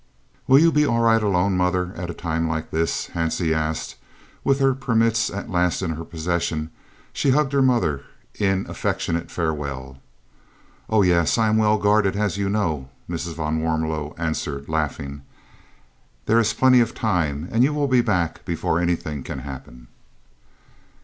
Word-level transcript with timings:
"Will 0.47 0.57
you 0.57 0.71
be 0.71 0.83
all 0.83 0.99
right 1.01 1.21
alone, 1.21 1.55
mother, 1.55 1.93
at 1.95 2.09
a 2.09 2.13
time 2.15 2.47
like 2.49 2.71
this?" 2.71 3.09
Hansie 3.13 3.53
asked, 3.53 3.91
as, 3.93 3.97
with 4.43 4.57
her 4.57 4.73
permits 4.73 5.29
at 5.29 5.51
last 5.51 5.83
in 5.83 5.91
her 5.91 6.03
possession, 6.03 6.71
she 7.13 7.29
hugged 7.29 7.53
her 7.53 7.61
mother 7.61 8.03
in 8.39 8.65
affectionate 8.67 9.29
farewell. 9.29 9.99
"Oh 10.89 11.03
yes, 11.03 11.37
I 11.37 11.49
am 11.49 11.57
well 11.57 11.77
guarded, 11.77 12.15
as 12.15 12.35
you 12.35 12.49
know," 12.49 12.89
Mrs. 13.07 13.35
van 13.35 13.59
Warmelo 13.61 14.15
answered, 14.17 14.67
laughing; 14.67 15.21
"there 16.25 16.39
is 16.39 16.51
plenty 16.51 16.79
of 16.79 16.95
time, 16.95 17.47
and 17.51 17.63
you 17.63 17.71
will 17.71 17.87
be 17.87 18.01
back 18.01 18.43
before 18.43 18.79
anything 18.79 19.21
can 19.21 19.37
happen." 19.37 19.87